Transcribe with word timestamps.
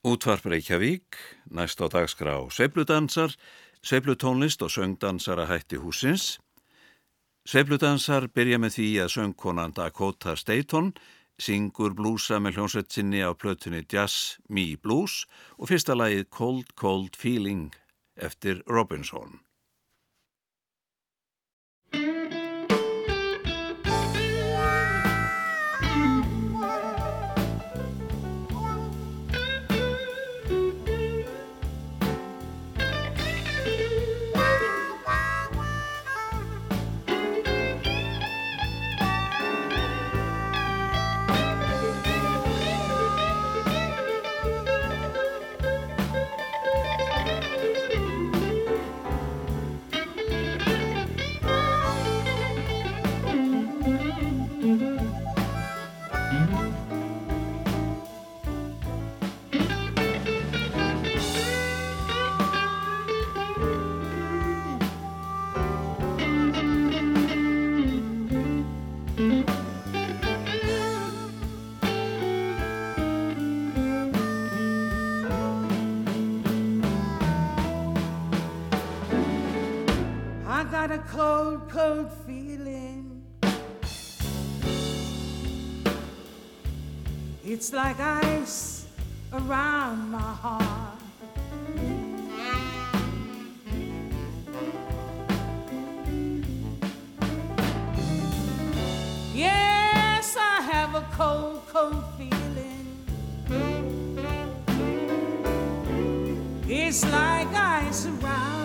Útvarp 0.00 0.46
Reykjavík, 0.48 1.16
næst 1.52 1.76
á 1.84 1.86
dagskrá 1.92 2.32
Sveipludansar, 2.48 3.36
Sveiplutónlist 3.84 4.62
og 4.64 4.72
söngdansara 4.72 5.44
hætti 5.44 5.76
húsins. 5.76 6.40
Sveipludansar 7.44 8.30
byrja 8.32 8.56
með 8.56 8.78
því 8.78 8.88
að 9.04 9.12
söngkonan 9.12 9.74
Dakota 9.76 10.32
Staton 10.40 10.94
syngur 11.36 11.92
blúsa 11.92 12.40
með 12.40 12.56
hljómsveitsinni 12.56 13.20
á 13.20 13.36
plötunni 13.36 13.84
Jazz 13.84 14.40
Me 14.48 14.72
Blues 14.80 15.26
og 15.60 15.68
fyrsta 15.68 15.92
lagið 15.92 16.30
Cold 16.32 16.72
Cold 16.80 17.20
Feeling 17.20 17.76
eftir 18.16 18.64
Robinson. 18.64 19.44
Cold, 80.88 81.68
cold 81.68 82.10
feeling. 82.26 83.22
It's 87.44 87.72
like 87.72 88.00
ice 88.00 88.86
around 89.32 90.10
my 90.10 90.18
heart. 90.18 90.98
Yes, 99.34 100.36
I 100.38 100.62
have 100.62 100.94
a 100.94 101.06
cold, 101.12 101.62
cold 101.68 102.04
feeling. 102.16 102.86
It's 106.66 107.04
like 107.10 107.48
ice 107.48 108.06
around 108.06 108.59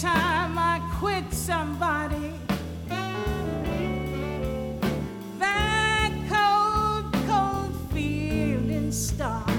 time 0.00 0.58
I 0.58 0.78
quit 0.98 1.32
somebody. 1.32 2.34
That 5.38 6.12
cold, 6.28 7.14
cold 7.26 7.74
feeling 7.92 8.92
starts. 8.92 9.52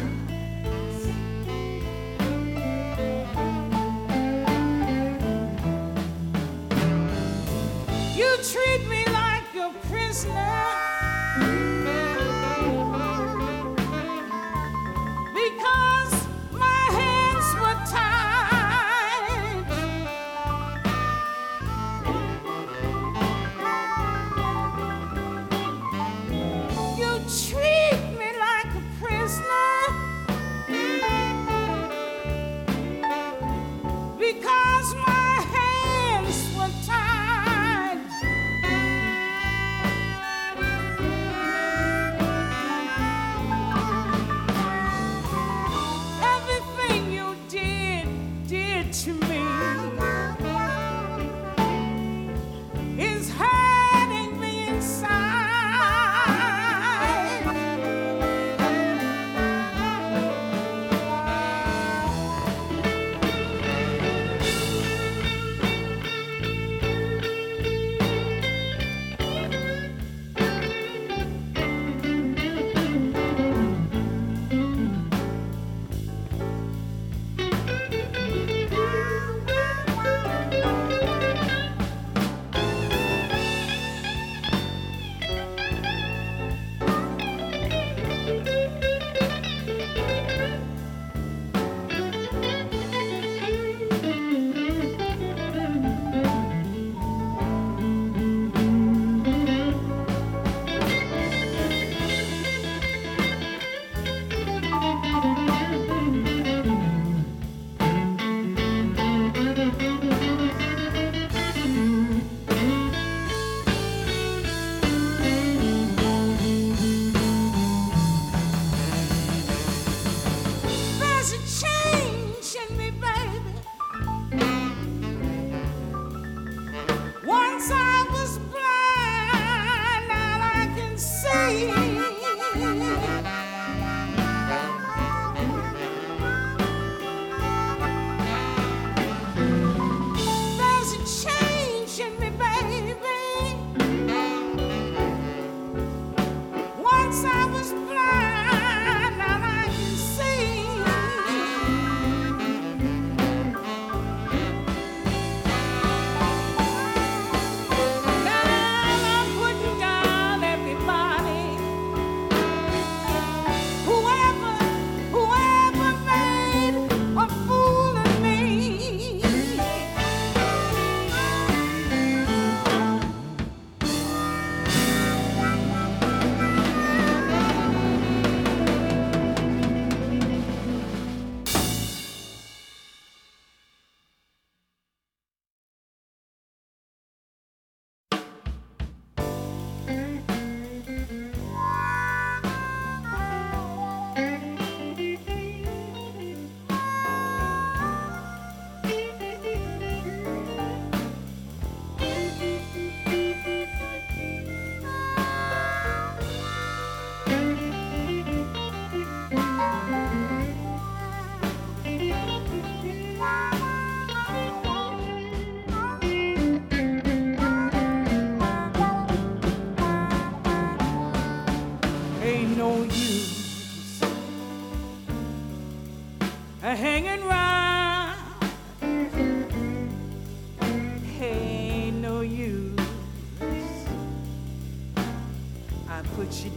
You 8.16 8.38
treat 8.44 8.88
me 8.88 9.06
like 9.12 9.56
a 9.56 9.72
prisoner. 9.88 10.57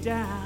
Down. 0.02 0.39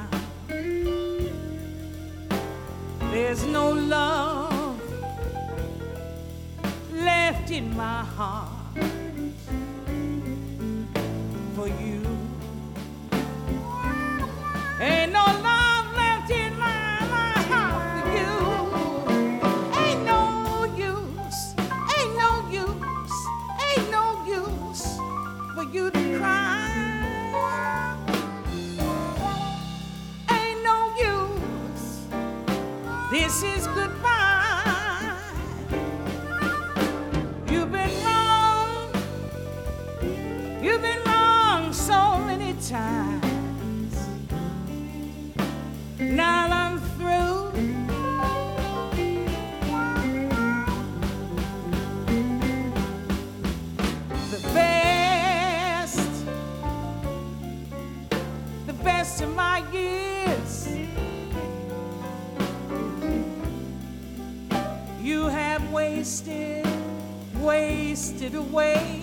give 68.30 68.36
away. 68.36 68.93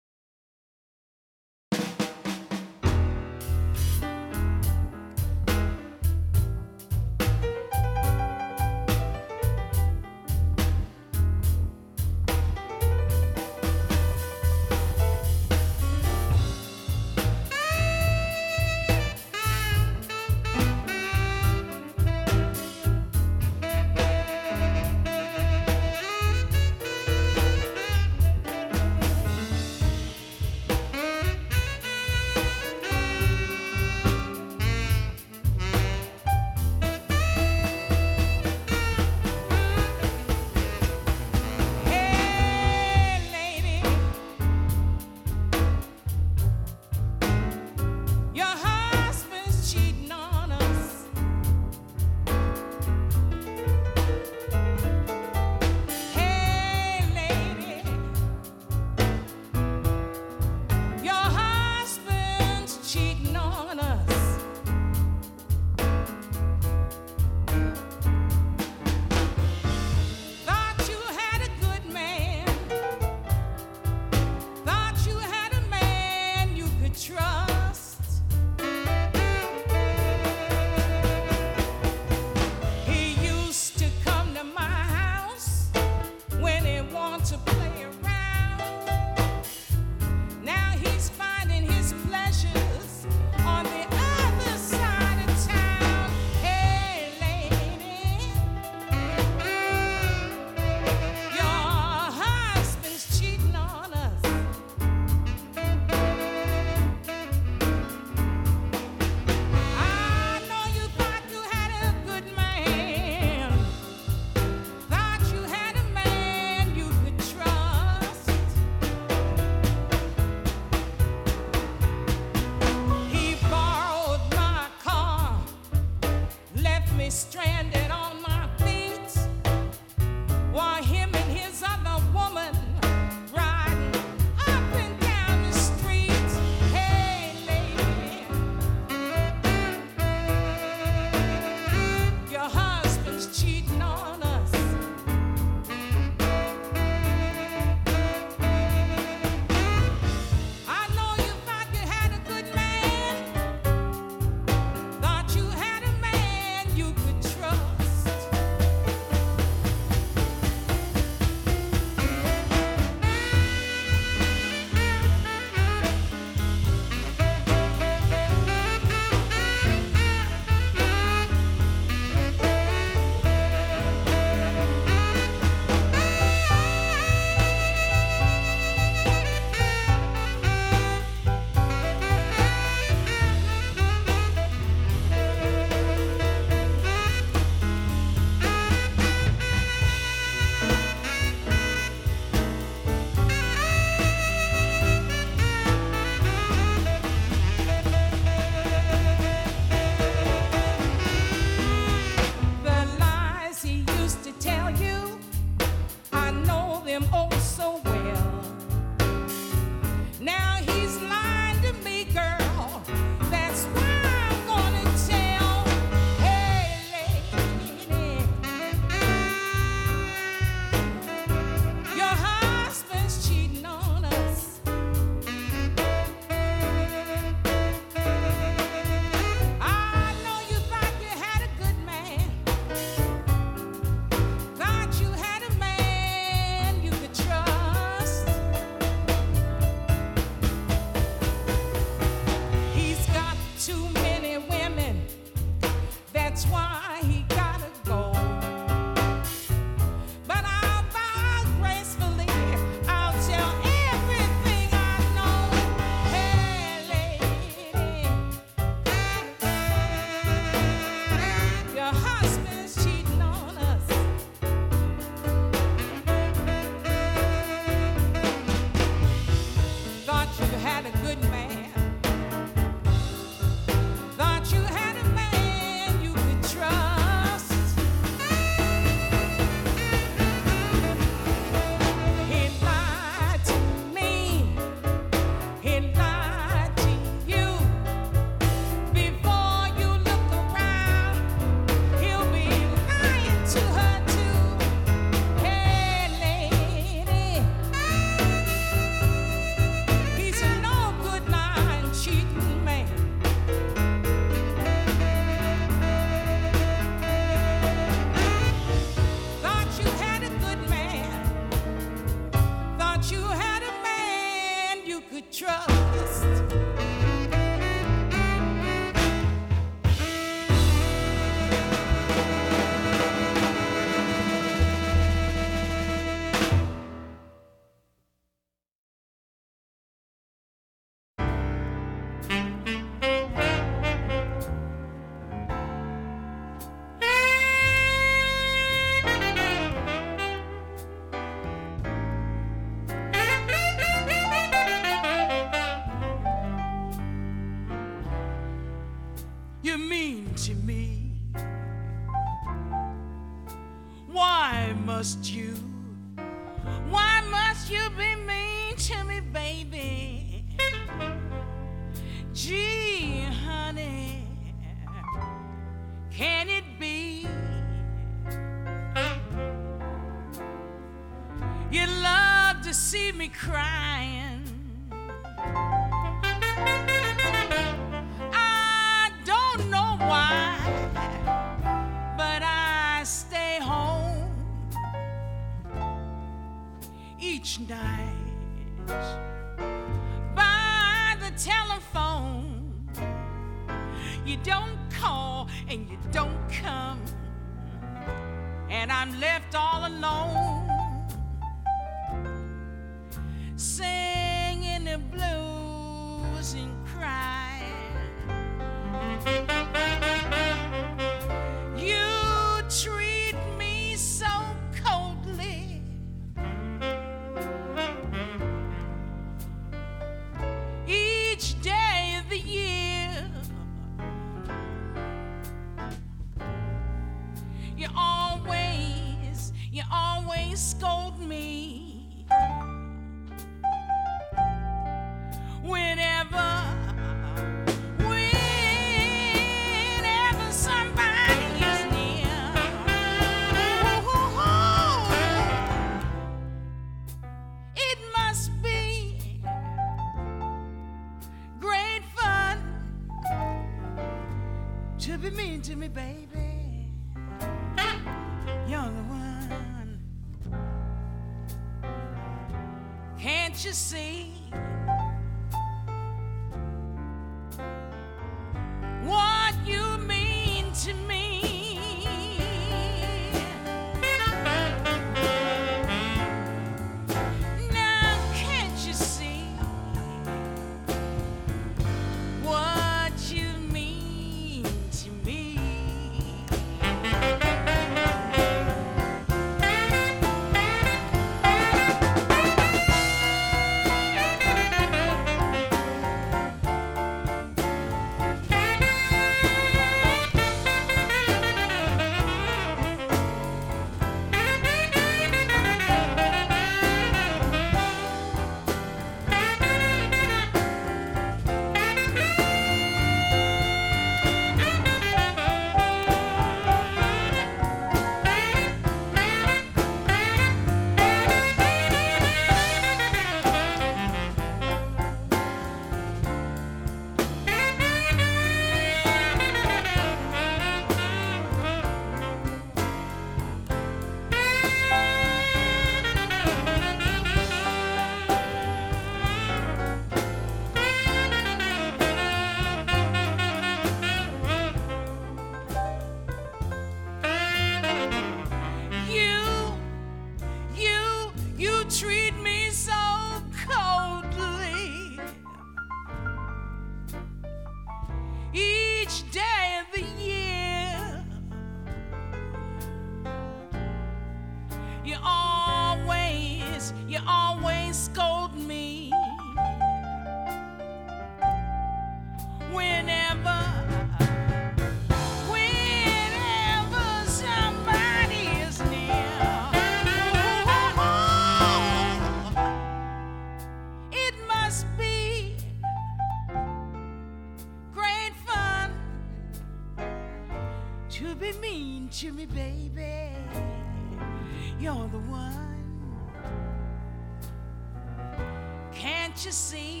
see. 599.51 600.00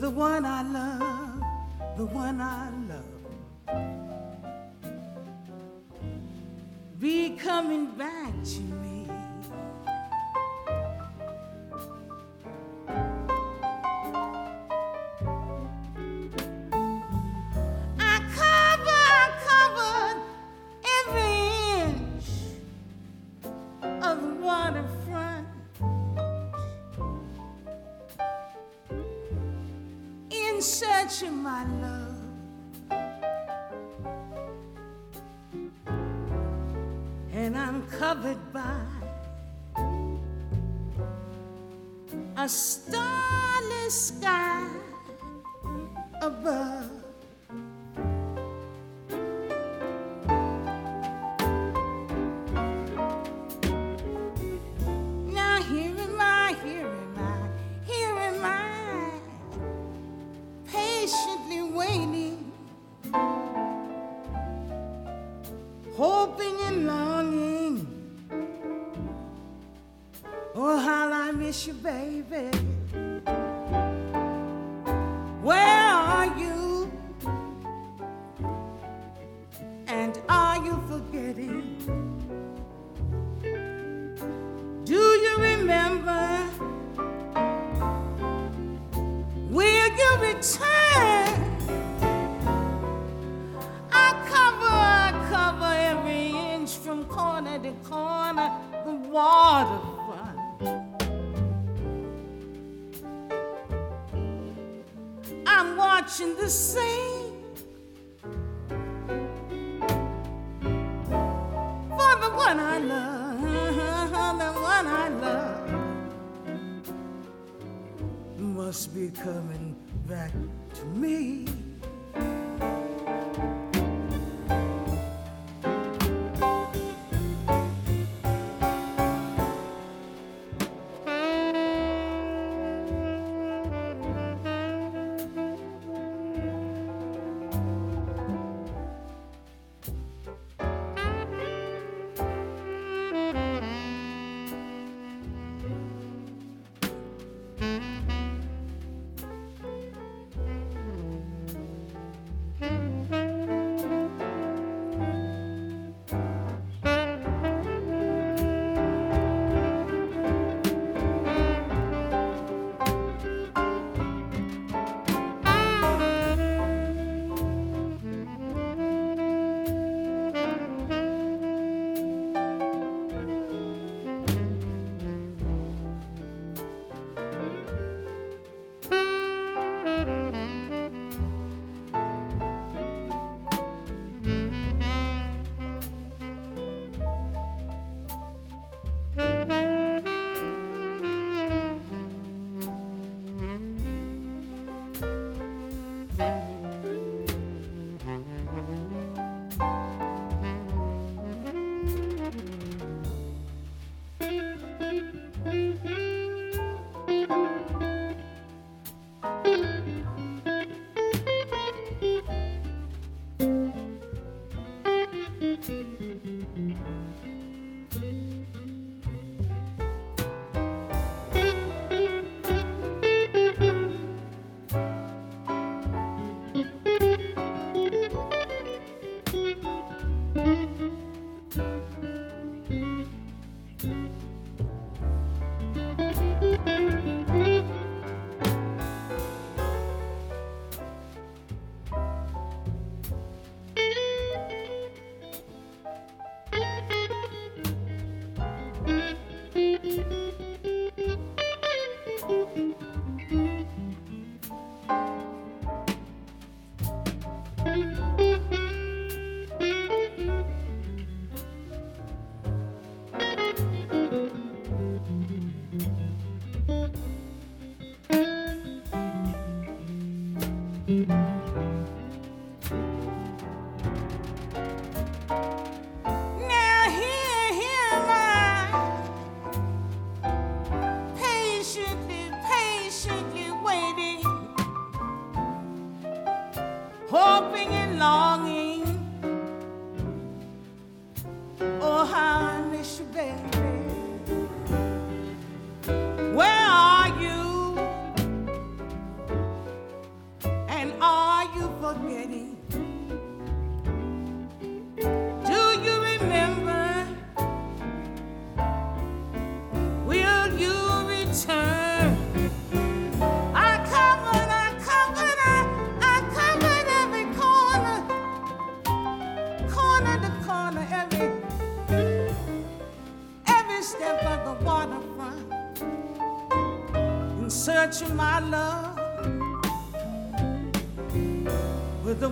the 0.00 0.08
one 0.08 0.46
I 0.46 0.62
love, 0.62 1.42
the 1.98 2.06
one 2.06 2.40
I 2.40 2.70
love. 2.88 3.04
Be 6.98 7.36
coming 7.36 7.90
back 7.98 8.32
to 8.42 8.69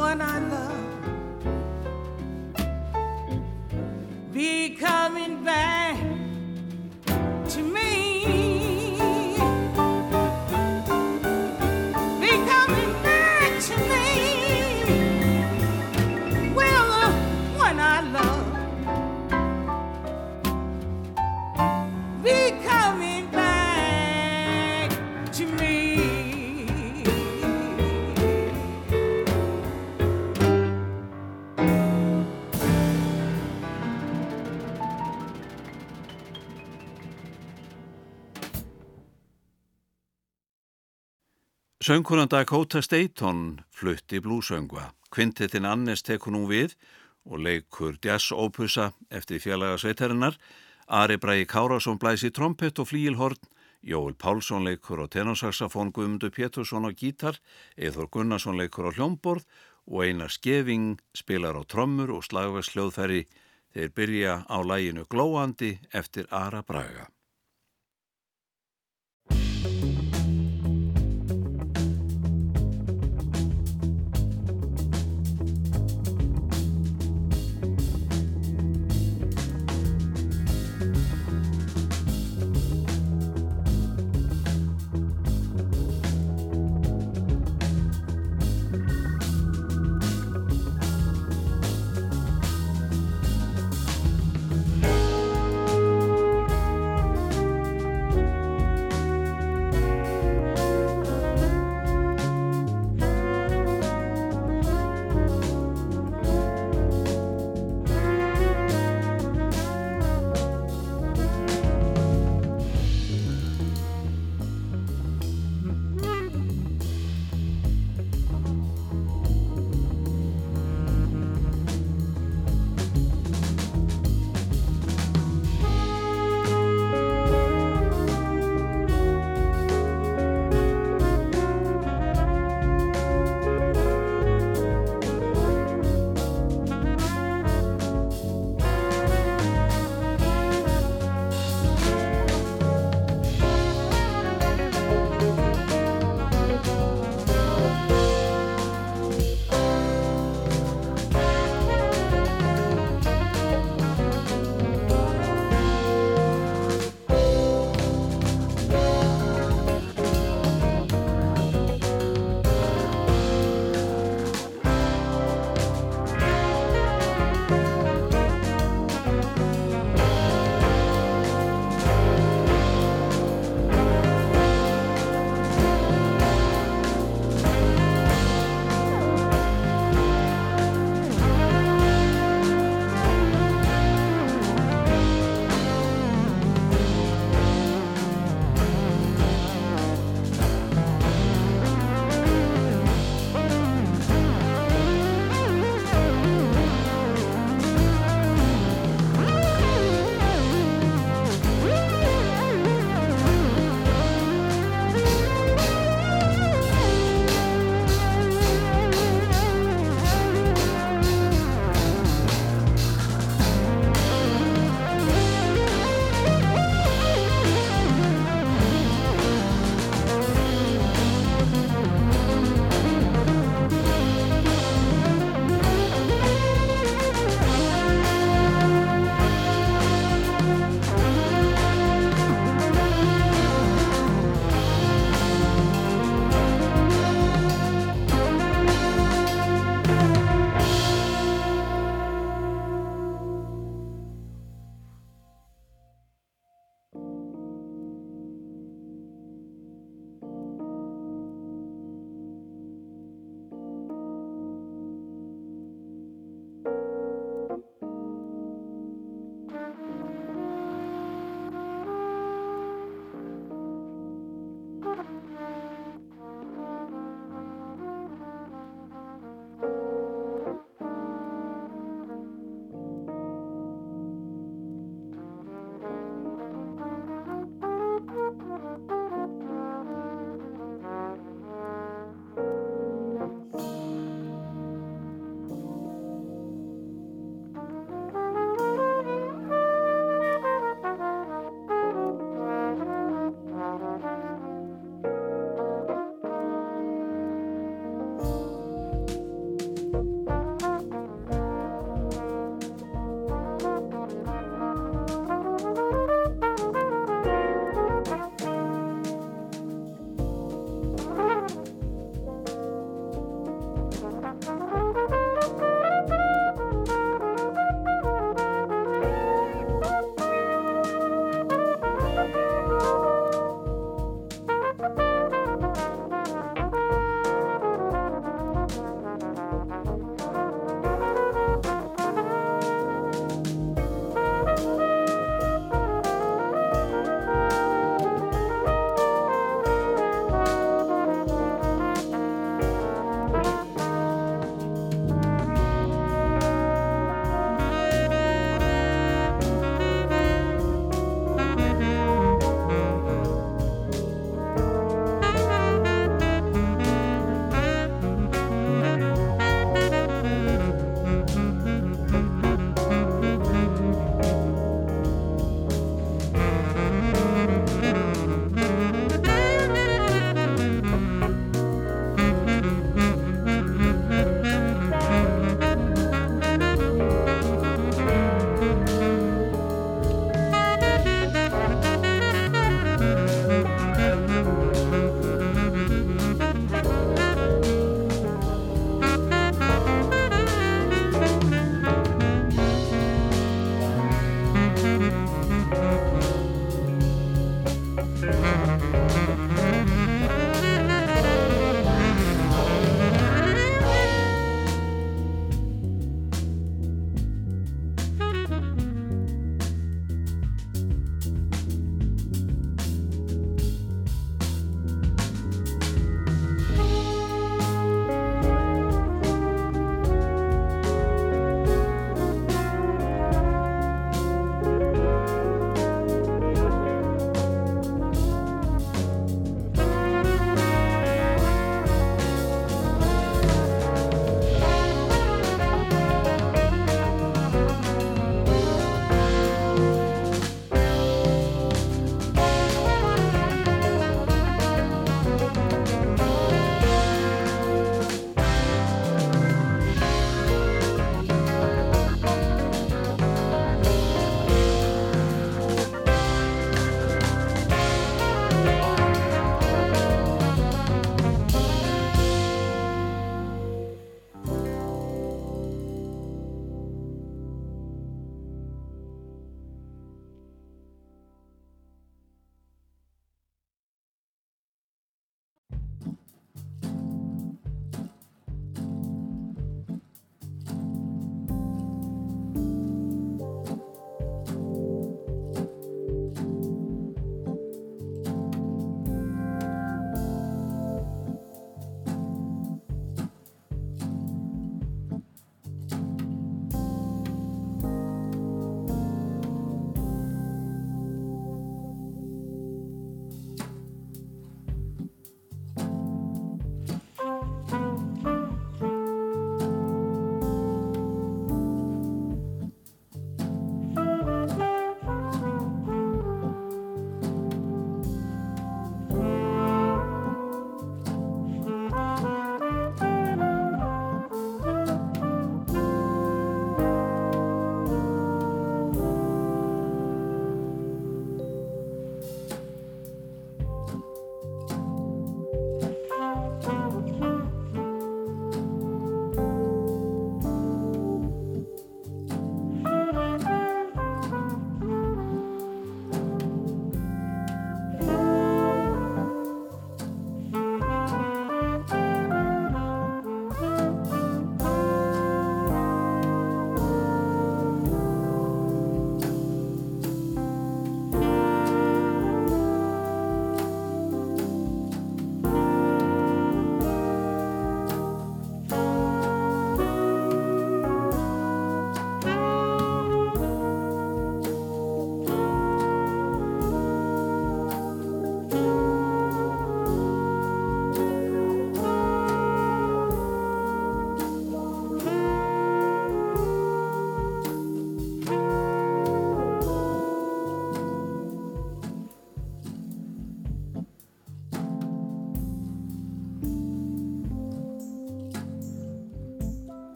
one 0.00 0.22
on 0.22 0.39
Söngkunan 41.90 42.28
Dakota 42.30 42.82
Staton 42.82 43.60
flutti 43.70 44.20
blúsöngva. 44.20 44.92
Kvintetin 45.10 45.64
Annes 45.66 46.04
tekur 46.06 46.30
nú 46.30 46.44
við 46.46 46.76
og 47.26 47.42
leikur 47.42 47.98
jazz-ópusa 47.98 48.92
eftir 49.10 49.42
fjallaga 49.42 49.74
sveitarinnar. 49.82 50.38
Ari 50.86 51.18
Bræi 51.18 51.48
Kárasson 51.50 51.98
blæsi 51.98 52.30
trompett 52.30 52.78
og 52.78 52.92
flíilhorn. 52.92 53.42
Jóel 53.82 54.14
Pálsson 54.14 54.62
leikur 54.70 55.02
á 55.02 55.10
tenorsaxafón 55.10 55.90
Guðmundur 55.90 56.30
Pétursson 56.30 56.86
á 56.86 56.94
gítar. 56.94 57.42
Eithor 57.74 58.06
Gunnarsson 58.06 58.54
leikur 58.54 58.86
á 58.86 58.94
hljómborð 58.94 59.42
og 59.90 60.04
Einar 60.06 60.30
Skeving 60.30 61.00
spilar 61.10 61.58
á 61.58 61.66
trommur 61.66 62.14
og 62.14 62.22
slagversljóðferri. 62.22 63.26
Þeir 63.74 63.90
byrja 63.90 64.42
á 64.46 64.58
læginu 64.62 65.10
Glóandi 65.10 65.80
eftir 65.90 66.30
Ara 66.30 66.62
Braga. 66.62 67.10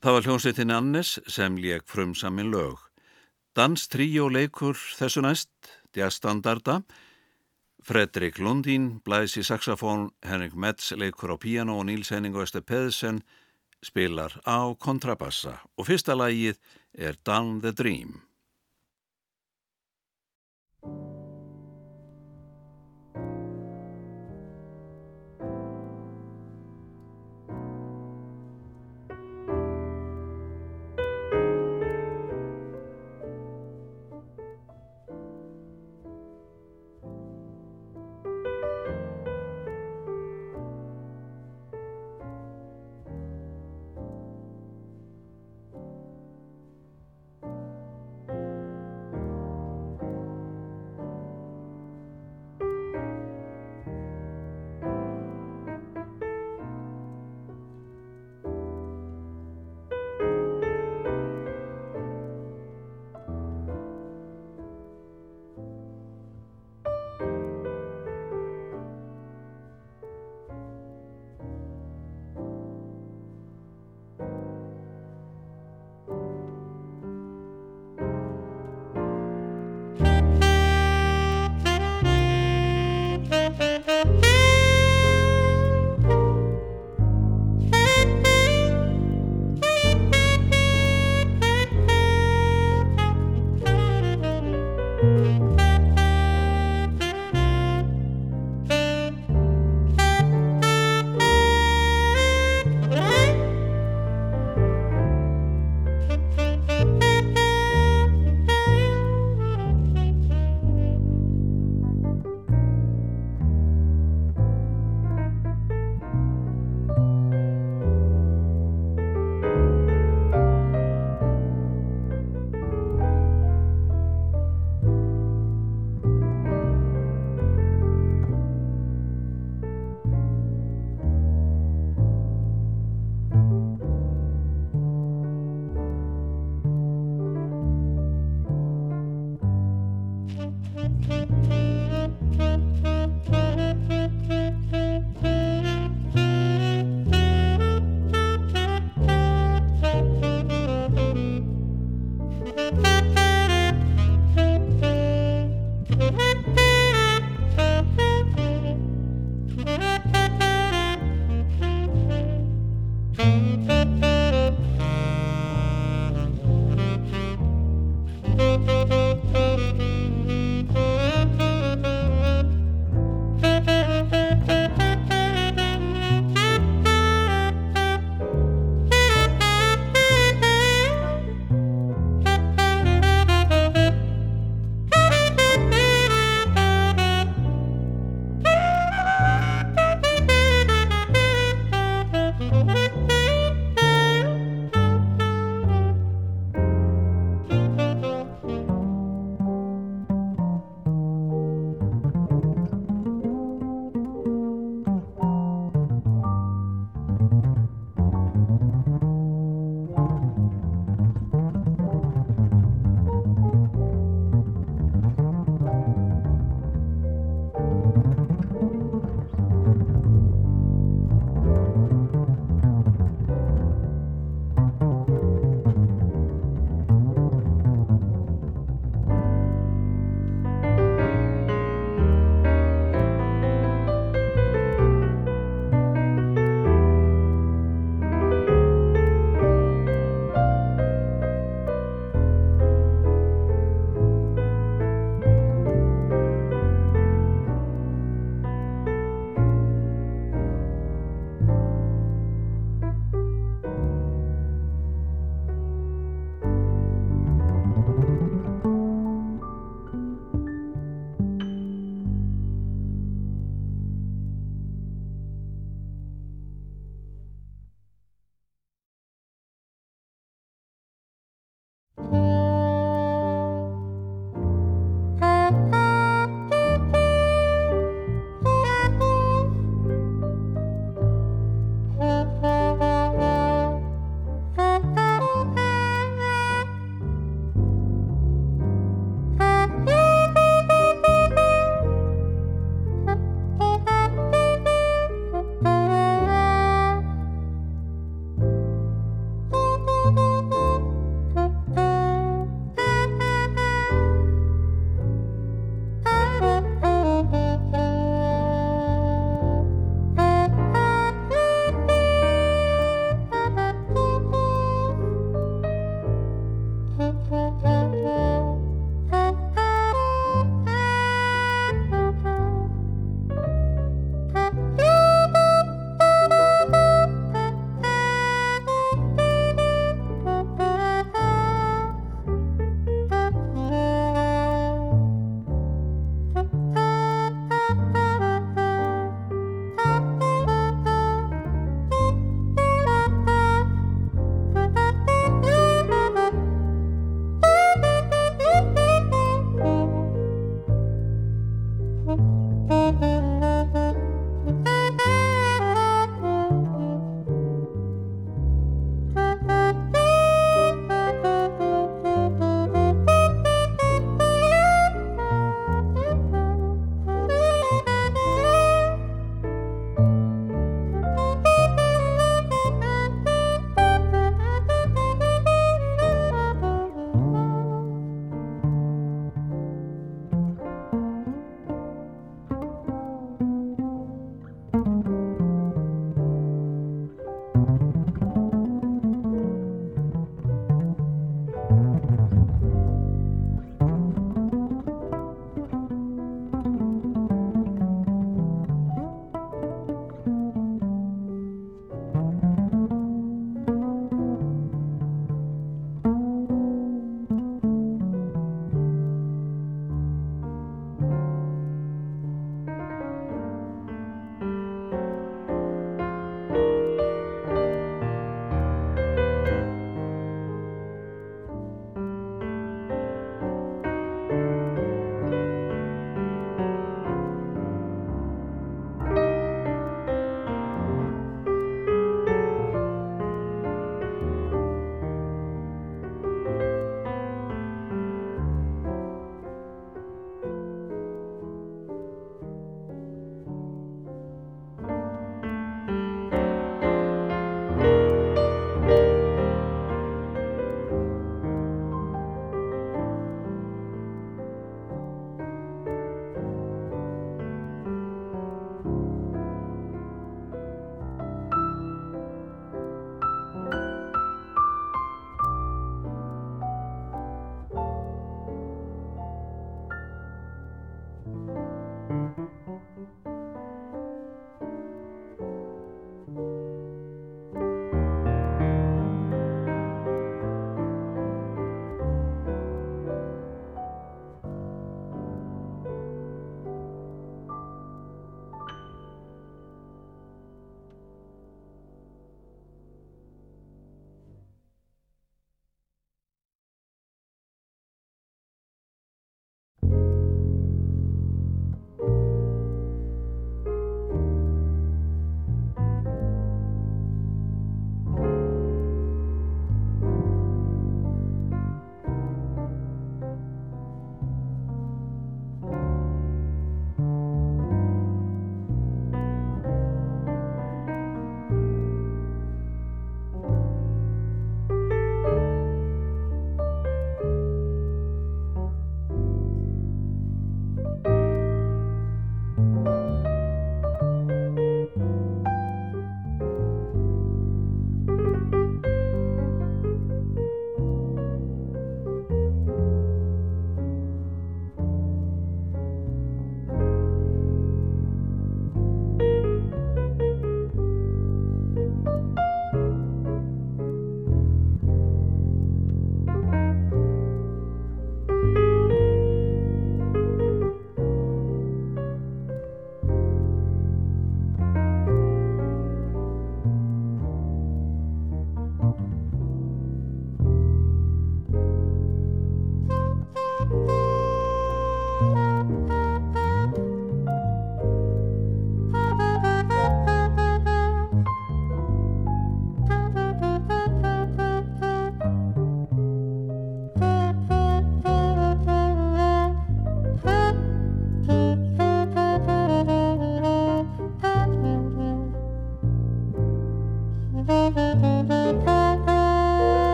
Það 0.00 0.14
var 0.16 0.24
hljómsveitin 0.24 0.70
Annes 0.72 1.08
sem 1.28 1.56
lék 1.60 1.82
frum 1.84 2.14
samin 2.16 2.48
lög. 2.48 2.78
Dans 3.52 3.82
tríó 3.92 4.30
leikur 4.32 4.78
þessu 4.96 5.20
næst, 5.20 5.50
djastandarda. 5.92 6.78
Fredrik 7.84 8.38
Lundin 8.40 9.02
blæs 9.04 9.36
í 9.36 9.44
saxofón, 9.44 10.08
Henrik 10.24 10.56
Metz 10.56 10.94
leikur 10.96 11.34
á 11.34 11.36
piano 11.36 11.76
og 11.76 11.84
Níls 11.90 12.14
Henning 12.14 12.32
og 12.32 12.46
Öster 12.46 12.64
Pedersen 12.64 13.20
spilar 13.84 14.40
á 14.48 14.72
kontrabassa 14.80 15.58
og 15.76 15.90
fyrsta 15.92 16.16
lagið 16.16 16.56
er 16.96 17.20
Down 17.20 17.60
the 17.60 17.76
Dream. 17.76 18.22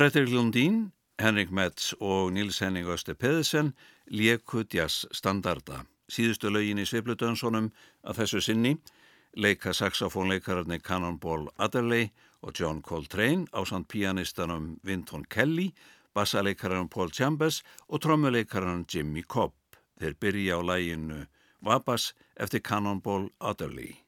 Fredrik 0.00 0.30
Lundín, 0.30 0.92
Henrik 1.18 1.50
Metz 1.50 1.92
og 2.00 2.32
Nils 2.32 2.58
Henning 2.58 2.86
Öster 2.88 3.14
Pedersen 3.14 3.74
lieku 4.06 4.62
jazz 4.74 5.04
standarda. 5.12 5.82
Síðustu 6.08 6.48
lögin 6.48 6.80
í 6.80 6.86
Sveiplutönsonum 6.88 7.66
að 8.08 8.22
þessu 8.22 8.40
sinni 8.40 8.72
leika 9.36 9.74
saxofónleikararni 9.76 10.80
Cannonball 10.80 11.50
Adderley 11.58 12.08
og 12.40 12.56
John 12.56 12.80
Coltrane 12.80 13.44
á 13.52 13.60
samt 13.68 13.92
pianistanum 13.92 14.78
Vinton 14.80 15.28
Kelly, 15.28 15.68
bassaleikaranum 16.16 16.88
Paul 16.88 17.12
Chambers 17.12 17.60
og 17.88 18.00
trommuleikaranum 18.00 18.86
Jimmy 18.88 19.20
Cobb. 19.20 19.52
Þeir 20.00 20.16
byrja 20.16 20.56
á 20.56 20.60
læginu 20.64 21.26
Vabas 21.60 22.14
eftir 22.40 22.64
Cannonball 22.64 23.28
Adderley. 23.38 24.00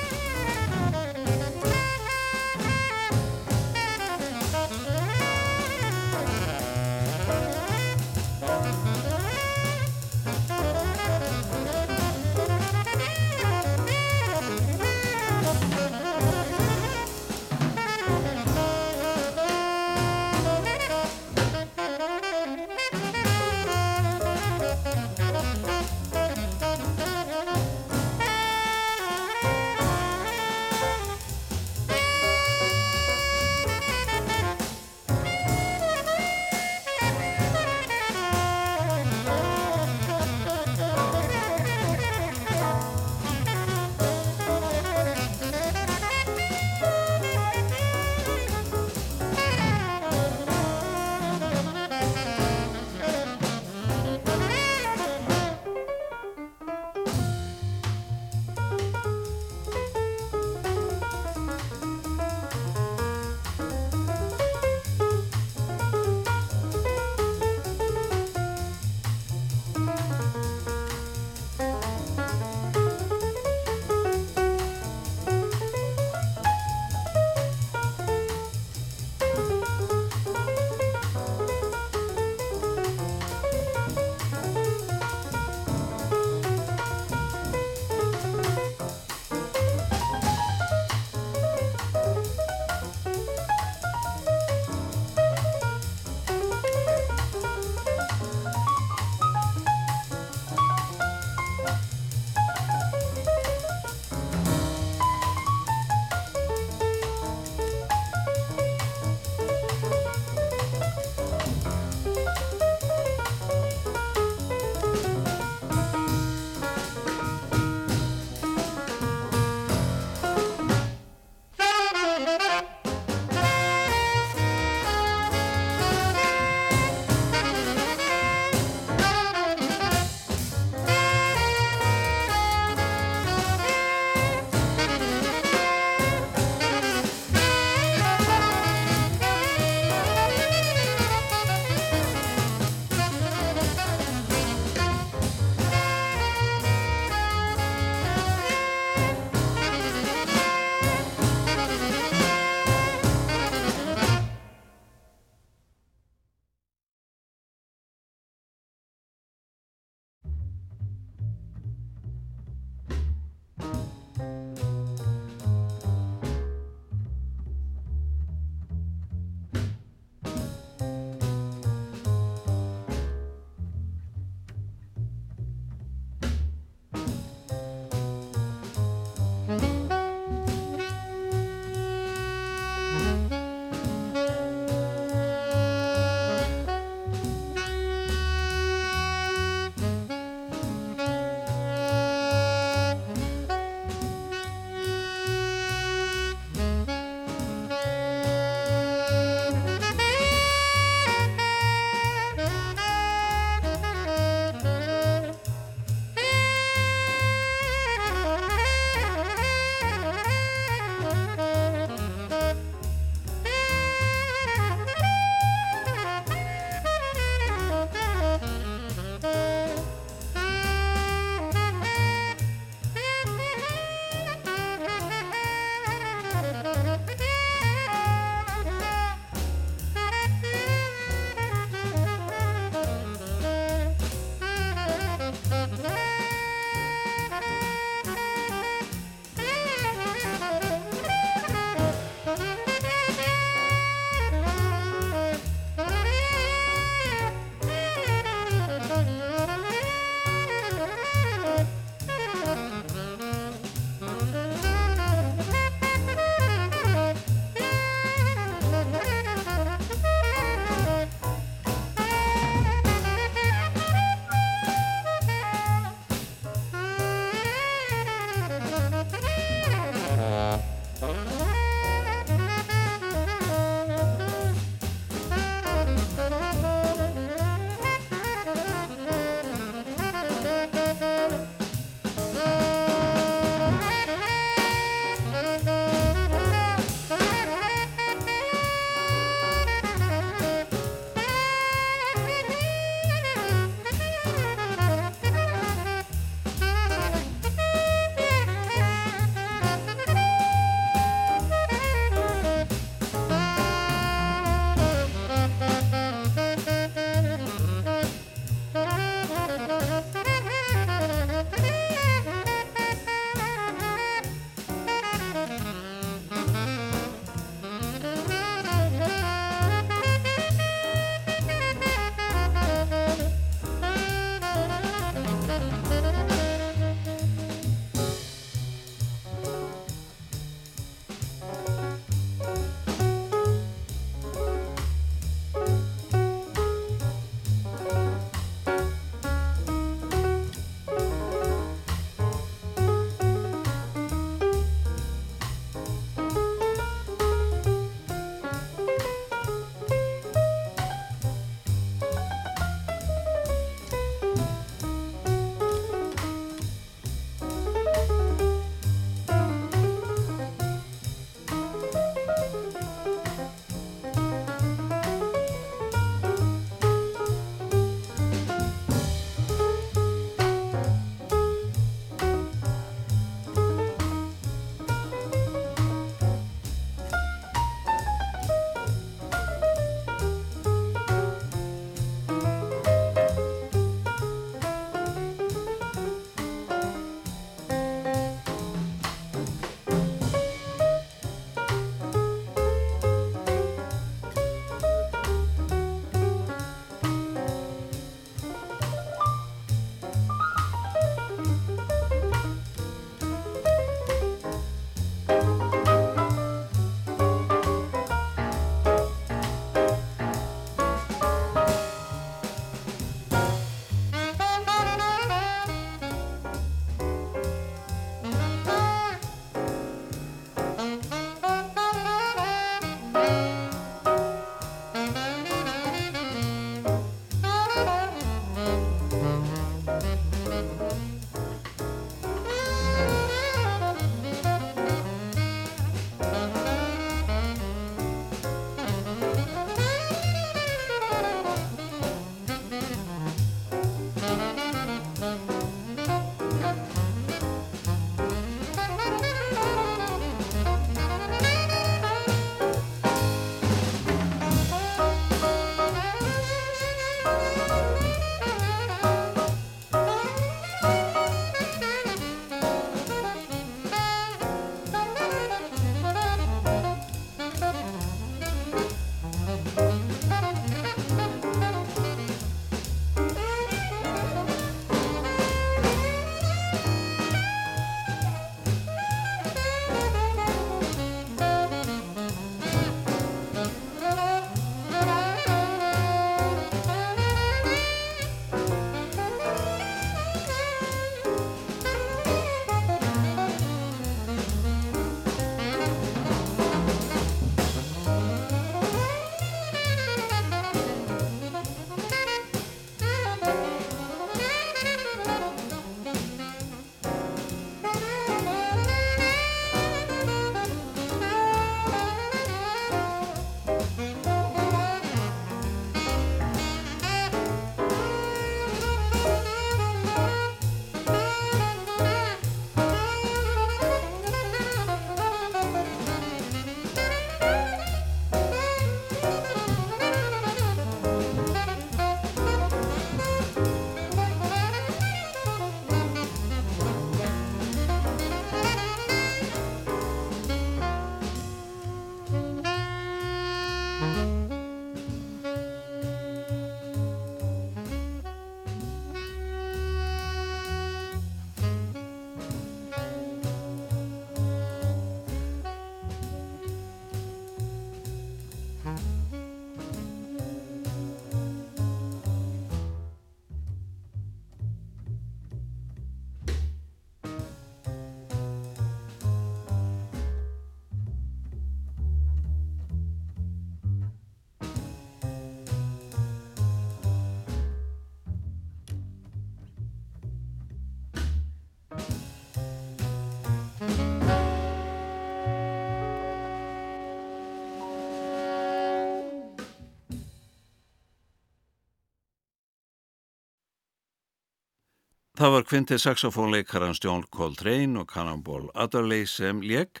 Það 595.38 595.52
var 595.54 595.64
kvintið 595.70 596.00
saxofónleikarans 596.02 596.98
John 596.98 597.20
Coltrane 597.30 598.00
og 598.00 598.08
Cannonball 598.10 598.64
Adderley 598.74 599.22
sem 599.30 599.60
lék, 599.62 600.00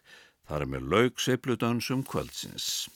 þar 0.50 0.64
með 0.66 0.88
laug 0.90 1.22
sveipludansum 1.22 2.02
kvöldsins. 2.02 2.88